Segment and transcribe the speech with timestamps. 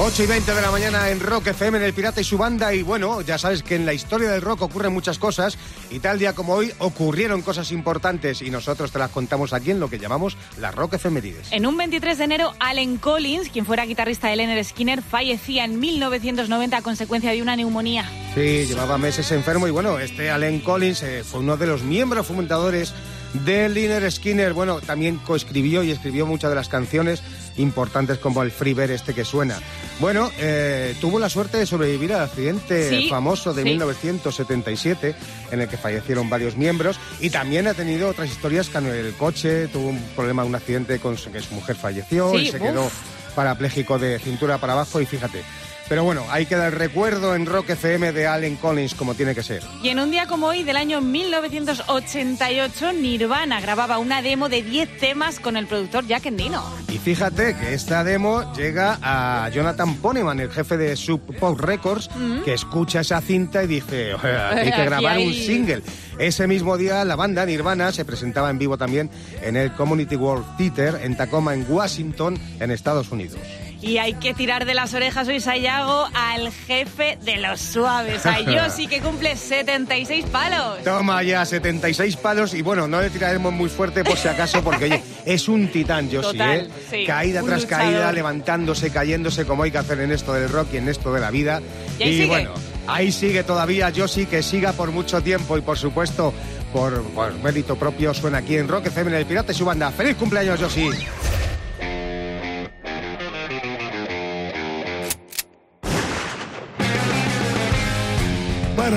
[0.00, 2.72] 8 y 20 de la mañana en Rock FM, en El Pirata y su banda.
[2.72, 5.58] Y bueno, ya sabes que en la historia del rock ocurren muchas cosas.
[5.90, 8.40] Y tal día como hoy ocurrieron cosas importantes.
[8.40, 11.50] Y nosotros te las contamos aquí en lo que llamamos la Rock Efemérides.
[11.50, 15.80] En un 23 de enero, Allen Collins, quien fuera guitarrista de Leonard Skinner, fallecía en
[15.80, 18.08] 1990 a consecuencia de una neumonía.
[18.36, 19.66] Sí, llevaba meses enfermo.
[19.66, 22.94] Y bueno, este Allen Collins eh, fue uno de los miembros fundadores
[23.32, 24.52] de Liner Skinner.
[24.52, 27.22] Bueno, también coescribió y escribió muchas de las canciones
[27.56, 29.58] importantes como el Free Bear este que suena.
[30.00, 33.68] Bueno, eh, tuvo la suerte de sobrevivir al accidente Sí, famoso de sí.
[33.70, 35.14] 1977
[35.50, 39.12] en el que fallecieron varios miembros y también ha tenido otras historias que en el
[39.14, 42.56] coche tuvo un problema, un accidente con su- que su mujer falleció Sí, y se
[42.58, 42.62] uf.
[42.62, 42.90] quedó
[43.34, 45.42] parapléjico de cintura para abajo y fíjate.
[45.88, 49.42] Pero bueno, ahí queda el recuerdo en Rock FM de Allen Collins como tiene que
[49.42, 49.62] ser.
[49.82, 54.98] Y en un día como hoy, del año 1988, Nirvana grababa una demo de 10
[54.98, 56.62] temas con el productor Jack Endino.
[56.92, 62.10] Y fíjate que esta demo llega a Jonathan Poneman, el jefe de Sub Pop Records,
[62.44, 65.82] que escucha esa cinta y dice, "Oye, hay que grabar un single.
[66.18, 69.08] Ese mismo día la banda Nirvana se presentaba en vivo también
[69.40, 73.38] en el Community World Theater en Tacoma, en Washington, en Estados Unidos.
[73.80, 78.40] Y hay que tirar de las orejas hoy, Sayago, al jefe de los suaves, a
[78.40, 80.82] Yossi, que cumple 76 palos.
[80.82, 84.86] Toma ya 76 palos y bueno, no le tiraremos muy fuerte por si acaso porque
[84.86, 86.68] oye, es un titán Total, ¿eh?
[86.90, 87.84] sí, Caída tras luchador.
[87.84, 91.20] caída, levantándose, cayéndose como hay que hacer en esto del rock y en esto de
[91.20, 91.60] la vida.
[91.98, 92.26] Y ahí sigue.
[92.26, 92.50] bueno,
[92.86, 96.34] ahí sigue todavía Josie, que siga por mucho tiempo y por supuesto
[96.72, 99.92] por, por mérito propio suena aquí en Rock FM en el Pirata y su banda.
[99.92, 100.90] ¡Feliz cumpleaños Josie!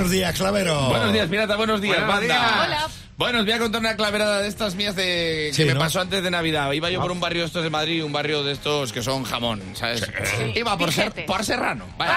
[0.01, 0.87] Buenos días, Clavero.
[0.89, 2.33] Buenos días, pirata, buenos días, Buenos banda.
[2.33, 2.51] días.
[2.65, 2.89] Hola.
[3.17, 5.79] Bueno, os voy a contar una claverada de estas mías de que Sí, me ¿no?
[5.79, 6.71] pasó antes de Navidad.
[6.71, 7.03] Iba yo Ah.
[7.03, 10.09] por un barrio de estos de Madrid, un barrio de estos que son jamón, ¿sabes?
[10.55, 11.85] Iba por, ser, por Serrano.
[11.99, 12.13] Vale.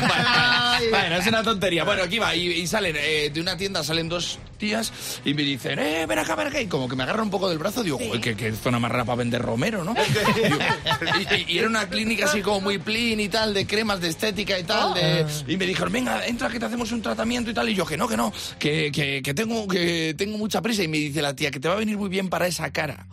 [0.00, 1.84] Bueno, bueno, es una tontería.
[1.84, 2.34] Bueno, aquí va.
[2.34, 4.92] Y, y salen eh, de una tienda, salen dos tías
[5.24, 6.60] y me dicen, eh, ven acá, ven acá.
[6.60, 8.90] Y como que me agarra un poco del brazo, digo, joder, qué, qué zona más
[8.90, 9.94] rara para vender romero, ¿no?
[11.46, 14.58] Y- y era una clínica así como muy plin y tal, de cremas de estética
[14.58, 14.94] y tal.
[14.94, 17.68] de- y me dijeron, venga, entra que te hacemos un tratamiento y tal.
[17.68, 20.82] Y yo, que no, que no, que, que, que tengo, que tengo mucha prisa.
[20.82, 23.06] Y me dice la tía, que te va a venir muy bien para esa cara.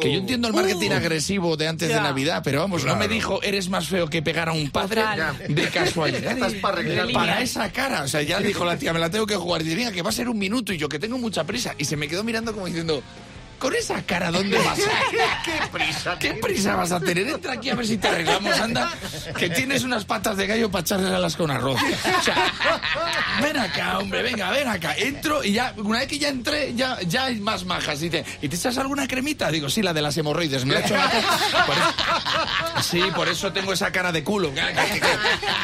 [0.00, 1.96] Que yo entiendo el marketing agresivo de antes de.
[1.96, 5.36] Navidad, pero vamos, no me dijo, eres más feo que pegar a un padre Total.
[5.48, 6.32] de casualidad.
[6.36, 8.02] Estás para esa cara.
[8.02, 9.62] O sea, ya dijo la tía, me la tengo que jugar.
[9.62, 10.72] Y dice, venga, que va a ser un minuto.
[10.72, 11.74] Y yo, que tengo mucha prisa.
[11.78, 13.02] Y se me quedó mirando como diciendo,
[13.58, 14.78] con esa cara, ¿dónde vas?
[15.44, 16.18] ¡Qué prisa!
[16.18, 17.26] ¿Qué prisa vas a tener?
[17.28, 18.92] Entra aquí a ver si te arreglamos, anda.
[19.38, 21.80] Que tienes unas patas de gallo para echarlas con arroz.
[21.80, 22.52] O sea,
[23.42, 24.94] ven acá, hombre, venga, ven acá.
[24.96, 28.00] Entro y ya, una vez que ya entré, ya, ya hay más majas.
[28.00, 29.50] Dice, ¿y te echas alguna cremita?
[29.50, 30.64] Digo, sí, la de las hemorroides.
[30.64, 31.10] Me la he hecho la-
[31.66, 34.52] por eso- Sí, por eso tengo esa cara de culo.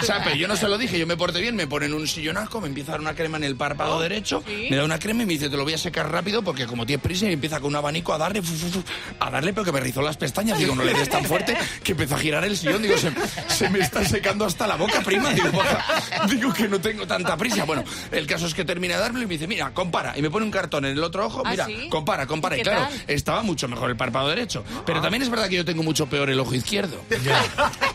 [0.03, 2.07] O sea, pero yo no se lo dije, yo me porté bien, me ponen un
[2.09, 5.23] sillonaco, me empieza a dar una crema en el párpado derecho, me da una crema
[5.23, 7.61] y me dice, te lo voy a secar rápido porque como tienes prisa y empieza
[7.61, 8.82] con un abanico a darle, fu, fu, fu,
[9.20, 10.59] a darle, pero que me rizó las pestañas.
[10.59, 12.82] Digo, no le des tan fuerte que empezó a girar el sillón.
[12.82, 13.12] Digo, se,
[13.48, 15.31] se me está secando hasta la boca, prima.
[15.31, 15.50] Digo,
[16.28, 17.65] digo que no tengo tanta prisa.
[17.65, 20.16] Bueno, el caso es que termina de darle y me dice, mira, compara.
[20.16, 21.88] Y me pone un cartón en el otro ojo, ¿Ah, mira, sí?
[21.91, 22.56] compara, compara.
[22.56, 23.04] ¿Y claro, tal?
[23.09, 24.64] estaba mucho mejor el párpado derecho.
[24.87, 27.00] Pero también es verdad que yo tengo mucho peor el ojo izquierdo.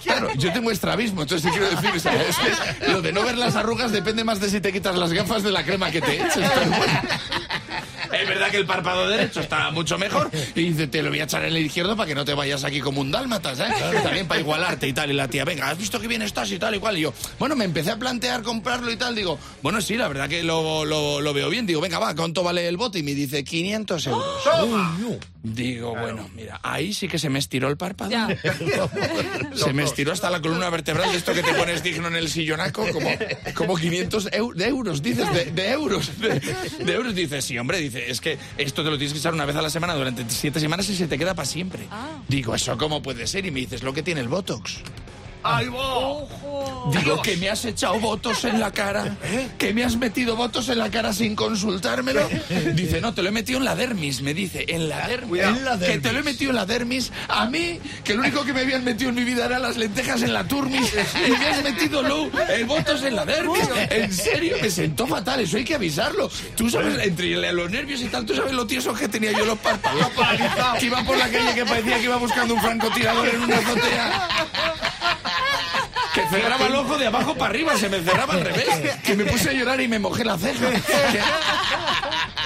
[0.03, 3.23] Claro, yo tengo estrabismo, entonces te quiero decir, o sea, es que lo de no
[3.23, 6.01] ver las arrugas depende más de si te quitas las gafas de la crema que
[6.01, 6.35] te eches.
[6.35, 6.99] pero bueno.
[8.51, 11.55] Que el párpado derecho está mucho mejor y dice, te lo voy a echar en
[11.55, 13.75] el izquierdo para que no te vayas aquí como un dálmata, ¿sabes?
[14.03, 15.11] También para igualarte y tal.
[15.11, 16.97] Y la tía, venga, ¿has visto que bien estás y tal y cual?
[16.97, 19.15] Y yo, bueno, me empecé a plantear comprarlo y tal.
[19.15, 21.65] Digo, bueno, sí, la verdad que lo, lo- lo veo bien.
[21.65, 22.99] Digo, venga, va, ¿cuánto vale el bote?
[22.99, 24.25] Y me dice, 500 euros.
[25.43, 28.11] Digo, bueno, mira, ahí sí que se me estiró el párpado.
[28.11, 28.27] Ya.
[29.55, 32.29] Se me estiró hasta la columna vertebral de esto que te pones digno en el
[32.29, 33.09] sillonaco, como,
[33.55, 36.19] como 500 eu- de euros, dices, de, de euros.
[36.19, 36.39] De,
[36.83, 39.45] de euros, dices, sí, hombre, dice, es que esto te lo tienes que echar una
[39.45, 41.87] vez a la semana durante siete semanas y se te queda para siempre.
[41.91, 42.21] Ah.
[42.27, 43.45] Digo, ¿eso cómo puede ser?
[43.45, 44.81] Y me dices, lo que tiene el Botox.
[45.43, 45.97] ¡Ay, va!
[45.97, 46.91] Ojo.
[46.91, 49.17] Digo, que me has echado votos en la cara,
[49.57, 52.27] que me has metido votos en la cara sin consultármelo.
[52.73, 55.41] Dice, no, te lo he metido en la dermis, me dice, en la dermis.
[55.43, 56.25] En la Que te lo he dermis.
[56.25, 57.11] metido en la dermis.
[57.27, 60.21] A mí, que lo único que me habían metido en mi vida eran las lentejas
[60.21, 60.93] en la turmis,
[61.27, 63.67] y me has metido Lou, el votos en la dermis.
[63.89, 66.29] En serio, me sentó fatal, eso hay que avisarlo.
[66.55, 69.57] Tú sabes, entre los nervios y tal, tú sabes lo tiesos que tenía yo los
[69.59, 70.07] párpados.
[70.79, 74.27] Que iba por la calle que parecía que iba buscando un francotirador en una azotea.
[76.29, 78.67] Cerraba el ojo de abajo para arriba, se me cerraba al revés.
[79.03, 80.69] Que me puse a llorar y me mojé la ceja.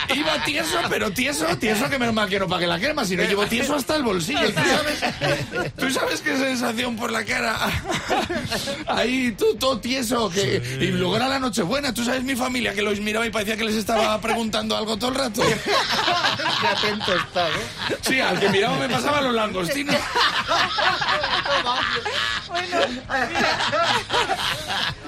[0.08, 3.16] Que, iba tieso, pero tieso, tieso que menos mal que no pague la crema, si
[3.16, 4.52] no llevo tieso hasta el bolsillo.
[4.52, 7.58] ¿Tú sabes, ¿tú sabes qué sensación por la cara?
[8.88, 10.30] Ahí, tú, todo tieso.
[10.30, 11.94] Que, Y luego era la Nochebuena.
[11.94, 15.12] ¿Tú sabes mi familia que los miraba y parecía que les estaba preguntando algo todo
[15.12, 15.42] el rato?
[15.42, 17.98] Qué atento está, ¿eh?
[18.02, 19.96] Sí, al que miraba me pasaban los langostinos.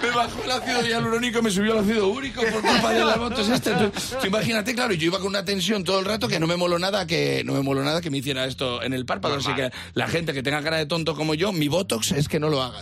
[0.02, 3.18] Me bajó el ácido hialurónico y me subió el ácido úrico por culpa de las
[3.18, 3.72] motos este.
[3.72, 3.90] Tú,
[4.22, 6.78] tú imagínate, claro, yo iba con una tensión todo el rato que no me moló
[6.80, 9.36] nada que no me moló nada que me hiciera esto en el párpado.
[9.36, 12.40] Así que la gente que tenga cara de tonto como yo, mi botox es que
[12.40, 12.82] no lo hagas.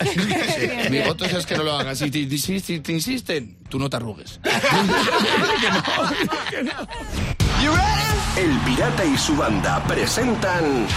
[0.89, 2.00] mi botox es que no lo hagas.
[2.00, 4.39] Si te, si- si te insisten, tú no te arrugues.
[8.38, 10.88] El Pirata y su banda presentan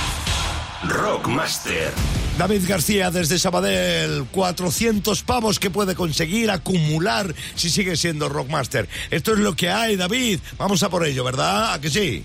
[0.84, 1.92] Rockmaster.
[2.38, 8.88] David García desde Sabadell, 400 pavos que puede conseguir acumular si sigue siendo Rockmaster.
[9.12, 10.40] Esto es lo que hay, David.
[10.58, 11.74] Vamos a por ello, ¿verdad?
[11.74, 12.24] ¿A que sí?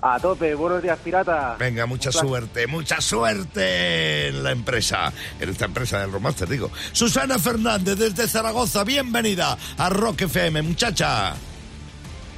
[0.00, 1.56] A tope, buenos días, pirata.
[1.58, 6.70] Venga, mucha suerte, mucha suerte en la empresa, en esta empresa del Rockmaster, digo.
[6.92, 11.34] Susana Fernández desde Zaragoza, bienvenida a Rock FM, muchacha.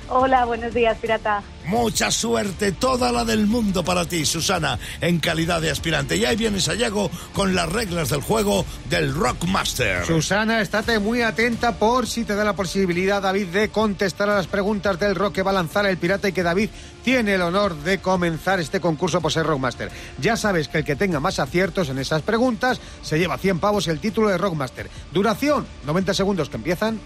[0.08, 1.42] Hola, buenos días, pirata.
[1.66, 6.16] Mucha suerte, toda la del mundo para ti, Susana, en calidad de aspirante.
[6.16, 10.04] Y ahí vienes a Yago con las reglas del juego del Rockmaster.
[10.04, 14.46] Susana, estate muy atenta por si te da la posibilidad, David, de contestar a las
[14.46, 16.68] preguntas del rock que va a lanzar el pirata y que David
[17.02, 19.90] tiene el honor de comenzar este concurso por ser Rockmaster.
[20.20, 23.88] Ya sabes que el que tenga más aciertos en esas preguntas se lleva 100 pavos
[23.88, 24.90] el título de Rockmaster.
[25.12, 27.00] Duración, 90 segundos que empiezan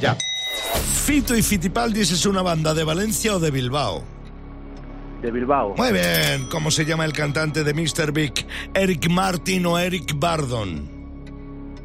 [0.00, 0.16] ya.
[0.74, 4.02] Fito y Fitipaldis es una banda de Valencia o de Bilbao.
[5.22, 5.74] De Bilbao.
[5.76, 8.12] Muy bien, ¿cómo se llama el cantante de Mr.
[8.12, 8.46] Big?
[8.74, 10.94] ¿Eric Martin o Eric Bardon?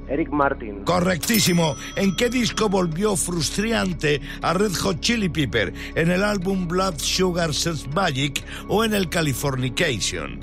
[0.10, 0.84] Eric Martin.
[0.84, 1.76] Correctísimo.
[1.96, 5.74] ¿En qué disco volvió frustrante a Red Hot Chili Pepper?
[5.96, 10.40] ¿En el álbum Blood Sugar Sex Magic o en el Californication?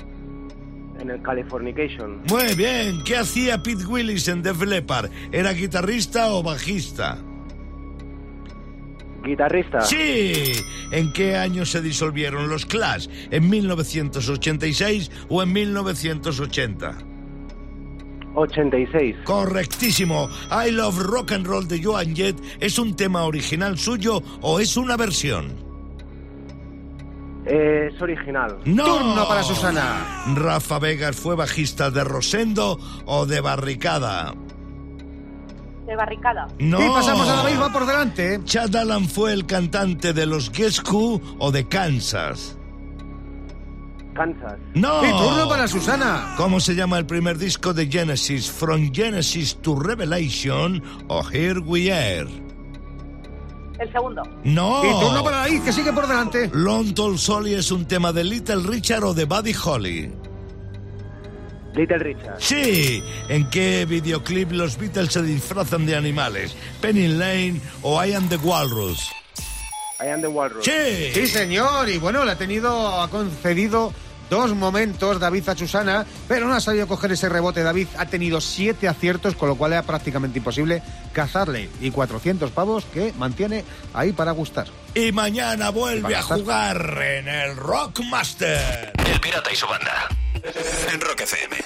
[0.99, 2.21] En el Californication.
[2.29, 3.03] Muy bien.
[3.03, 5.11] ¿Qué hacía Pete Willis en Def Leppard?
[5.31, 7.19] ¿Era guitarrista o bajista?
[9.27, 9.81] Guitarrista.
[9.81, 10.53] Sí.
[10.91, 13.07] ¿En qué año se disolvieron los Clash?
[13.29, 16.97] ¿En 1986 o en 1980?
[18.37, 19.15] 86.
[19.23, 20.29] Correctísimo.
[20.51, 24.77] I Love Rock and Roll de Joan Jett es un tema original suyo o es
[24.77, 25.67] una versión.
[27.45, 28.57] Eh, es original.
[28.65, 28.83] No.
[28.85, 30.23] Turno para Susana.
[30.35, 34.33] Rafa Vegas fue bajista de Rosendo o de Barricada.
[35.87, 36.47] De barricada.
[36.59, 36.85] No.
[36.85, 38.41] Y pasamos a David, va por delante.
[38.43, 42.57] Chad Allen fue el cantante de los Guess Who o de Kansas.
[44.13, 44.59] Kansas.
[44.73, 45.05] No.
[45.05, 46.33] Y turno para Susana.
[46.35, 48.51] ¿Cómo se llama el primer disco de Genesis?
[48.51, 52.27] From Genesis to Revelation o Here We Are.
[53.79, 54.23] El segundo.
[54.43, 54.83] No.
[54.83, 56.49] Y turno para David, que sigue por delante.
[56.51, 60.11] Long Tall Solly es un tema de Little Richard o de Buddy Holly.
[61.73, 62.37] Little Richard.
[62.39, 63.03] Sí.
[63.29, 66.55] ¿En qué videoclip los Beatles se disfrazan de animales?
[66.81, 69.09] Penny Lane o I Am the Walrus.
[69.99, 70.65] I am the Walrus.
[70.65, 71.11] Sí.
[71.13, 71.89] Sí, señor.
[71.89, 73.93] Y bueno, le ha tenido, ha concedido
[74.29, 77.63] dos momentos David a Susana, pero no ha sabido coger ese rebote.
[77.63, 80.83] David ha tenido siete aciertos, con lo cual era prácticamente imposible
[81.13, 81.69] cazarle.
[81.81, 84.67] Y 400 pavos que mantiene ahí para gustar.
[84.93, 88.93] Y mañana vuelve a jugar en el Rockmaster.
[89.05, 90.09] El Pirata y su banda.
[90.97, 91.57] En Rock FM.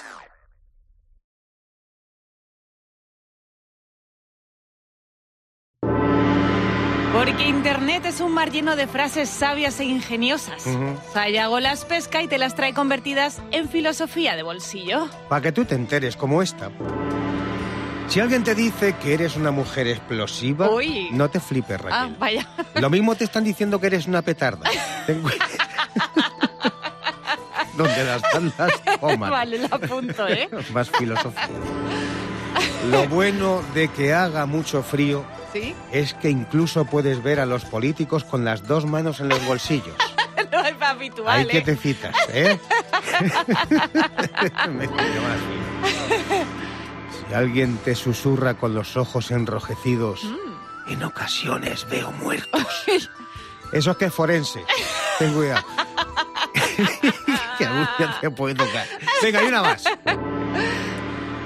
[7.13, 10.63] Porque Internet es un mar lleno de frases sabias e ingeniosas.
[11.13, 15.07] Sayago las pesca y te las trae convertidas en filosofía de bolsillo.
[15.29, 16.71] Para que tú te enteres como esta.
[18.07, 21.09] Si alguien te dice que eres una mujer explosiva, Uy.
[21.11, 22.15] no te flipes, Ah, Raquel.
[22.17, 22.47] vaya.
[22.75, 24.69] Lo mismo te están diciendo que eres una petarda.
[27.77, 29.29] Donde las tandas toman.
[29.31, 30.49] vale, lo apunto, ¿eh?
[30.73, 31.49] Más filosofía.
[32.91, 35.23] Lo bueno de que haga mucho frío
[35.53, 35.73] ¿Sí?
[35.93, 39.95] es que incluso puedes ver a los políticos con las dos manos en los bolsillos.
[40.51, 41.47] No es habitual, Hay ¿eh?
[41.47, 42.59] que te citas, ¿eh?
[44.69, 44.87] Me.
[47.27, 50.91] Si alguien te susurra con los ojos enrojecidos, Mm.
[50.91, 52.65] en ocasiones veo muertos.
[53.71, 54.65] Eso es que es forense.
[55.19, 55.63] Ten cuidado.
[57.57, 58.85] que aún ya te puede tocar.
[59.21, 59.83] Venga, hay una más.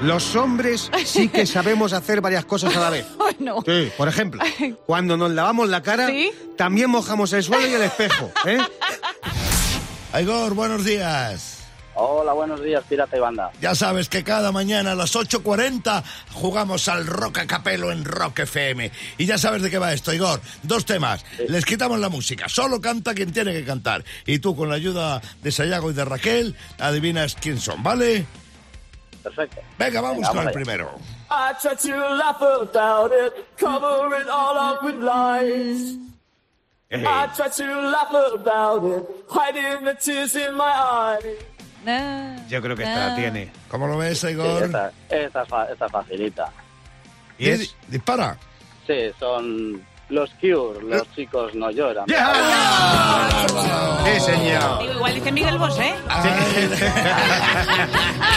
[0.01, 3.05] Los hombres sí que sabemos hacer varias cosas a la vez.
[3.17, 4.41] Bueno, Sí, por ejemplo,
[4.85, 6.31] cuando nos lavamos la cara, ¿Sí?
[6.57, 8.31] también mojamos el suelo y el espejo.
[8.45, 8.59] ¿eh?
[10.21, 11.54] Igor, buenos días.
[11.97, 13.51] Hola, buenos días, Pirata y Banda.
[13.61, 18.39] Ya sabes que cada mañana a las 8.40 jugamos al Rock a Capelo en Rock
[18.39, 18.91] FM.
[19.17, 20.41] Y ya sabes de qué va esto, Igor.
[20.63, 21.23] Dos temas.
[21.47, 22.49] Les quitamos la música.
[22.49, 24.03] Solo canta quien tiene que cantar.
[24.25, 28.25] Y tú, con la ayuda de Sayago y de Raquel, adivinas quién son, ¿vale?
[29.23, 29.61] Perfecto.
[29.79, 30.99] Venga, vamos Venga, con el vamos primero.
[31.31, 35.97] I try to laugh about it, cover it all up with lies.
[36.91, 41.54] I try to laugh about it, hiding the tears in my eyes.
[42.49, 43.51] Yo creo que esta la tiene.
[43.69, 44.63] ¿Cómo lo ves, Sí, Igor?
[44.63, 46.51] esta, esta fa- esta es facilita.
[47.37, 47.75] Y es...
[47.87, 48.37] Dispara.
[48.87, 52.05] Sí, son los Cure, los chicos no lloran.
[54.05, 54.79] Sí, señor.
[54.81, 55.93] Digo, igual dice Miguel Bosé.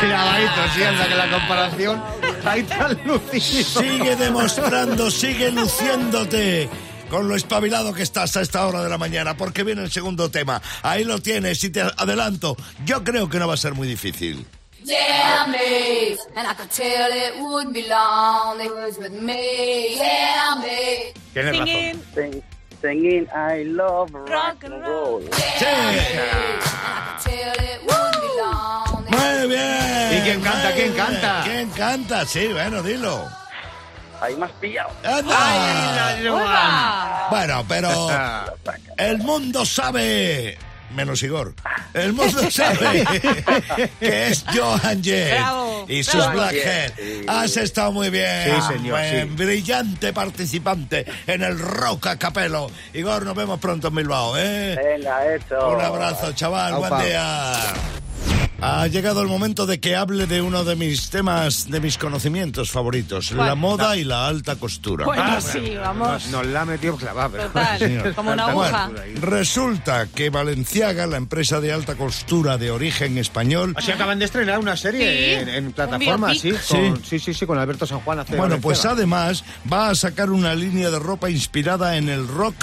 [0.01, 2.03] Clavadito, sí, anda que la comparación
[2.45, 3.83] ahí tan lucido.
[3.83, 6.69] Sigue demostrando, sigue luciéndote
[7.11, 10.31] con lo espabilado que estás a esta hora de la mañana, porque viene el segundo
[10.31, 10.61] tema.
[10.83, 12.57] Ahí lo tienes y te adelanto.
[12.85, 14.47] Yo creo que no va a ser muy difícil.
[14.85, 18.57] Damn me, and I could tell it would be long.
[18.59, 21.13] They was with me, yeah me.
[21.35, 21.67] Tienes razón.
[21.67, 22.05] Singing.
[22.15, 22.43] Sing-
[22.81, 25.23] Singing I love rock, and roll.
[25.59, 25.67] Sí.
[29.11, 30.19] Muy bien.
[30.19, 30.73] ¿Y quién canta?
[30.75, 31.43] ¿Quién canta?
[31.45, 32.25] ¿Quién canta?
[32.27, 33.27] Sí, bueno, dilo.
[34.21, 34.91] Ahí más pillado.
[35.05, 36.19] Anda.
[36.35, 37.27] ¡Uepa!
[37.31, 38.09] Bueno, pero
[38.97, 40.59] el mundo sabe,
[40.95, 41.55] menos Igor,
[41.95, 43.05] el mundo sabe
[44.01, 46.33] que es Johan Jett Bravo, y sus.
[46.33, 46.93] Blackhead.
[47.29, 49.35] Has estado muy bien, Sí, señor, buen, sí.
[49.45, 52.71] brillante participante en el Rock a Capelo.
[52.95, 54.77] Igor, nos vemos pronto en Bilbao, ¿eh?
[54.97, 55.69] Venga, hecho.
[55.77, 56.89] Un abrazo, chaval, Aupa.
[56.89, 57.53] buen día.
[58.61, 62.73] Ha llegado el momento de que hable de uno de mis temas, de mis conocimientos
[62.73, 65.05] favoritos, la moda y la alta costura.
[65.05, 66.27] Bueno, sí, vamos.
[66.31, 67.29] Nos, la ha metido clavada.
[67.29, 68.47] pero- Total, como una
[69.01, 69.15] ahí.
[69.21, 74.59] Resulta que Valenciaga, la empresa de alta costura de origen español, Así acaban de estrenar
[74.59, 78.19] una serie Sí, en, en plataforma, sí, con, sí, sí, sí, con Alberto San Juan.
[78.19, 82.57] hace bueno, pues además va a sacar una línea de ropa inspirada en el rock,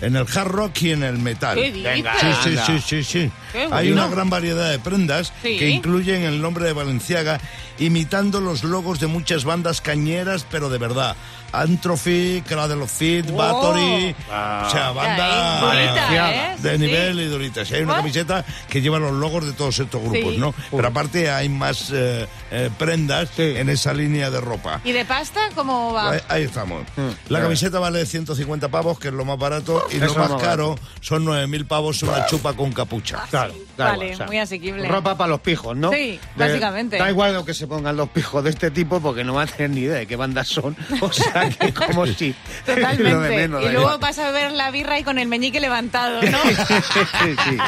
[0.00, 1.56] en el hard rock y en el metal.
[1.56, 1.82] ¿Qué dices?
[1.92, 2.12] Venga.
[2.20, 3.30] Sí, sí, sí, sí, sí.
[3.70, 5.58] Hay una gran variedad de prendas Sí.
[5.58, 7.40] que incluyen el nombre de Valenciaga,
[7.78, 11.16] imitando los logos de muchas bandas cañeras, pero de verdad.
[11.50, 13.36] Antrophy, Cradle of Fit, Oh.
[13.36, 14.64] Bathory, Ah.
[14.66, 16.56] o sea, banda durita, ¿eh?
[16.58, 16.80] de Sí, sí.
[16.86, 17.70] nivel y duritas.
[17.70, 20.38] Y hay una camiseta que lleva los logos de todos estos grupos, Sí.
[20.38, 20.54] ¿no?
[20.70, 23.42] Pero aparte hay más eh, eh, prendas Sí.
[23.56, 24.80] en esa línea de ropa.
[24.84, 26.12] ¿Y de pasta cómo va?
[26.12, 26.82] Ahí, ahí estamos.
[27.28, 30.30] La Ya camiseta vale 150 pavos, que es lo más barato, y Eso lo más
[30.32, 33.24] más caro son 9.000 pavos una chupa con capucha.
[33.30, 34.86] Claro, da Vale, igual, o sea, muy asequible.
[34.88, 35.90] Ropa para los pijos, ¿no?
[35.92, 36.98] Sí, básicamente.
[36.98, 39.52] Da igual lo que se pongan los pijos de este tipo porque no van a
[39.52, 40.76] tener ni idea de qué bandas son.
[41.00, 42.34] O sea que como si...
[42.64, 43.02] Totalmente.
[43.10, 43.98] lo de menos, y luego igual.
[43.98, 46.38] vas a ver la birra y con el meñique levantado, ¿no?
[46.48, 47.58] Sí, sí.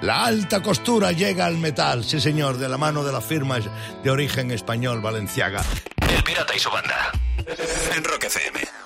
[0.00, 3.64] La alta costura llega al metal, sí señor, de la mano de las firmas
[4.02, 5.62] de origen español Valenciaga.
[6.14, 7.12] El pirata y su banda.
[7.96, 8.83] En Rock FM.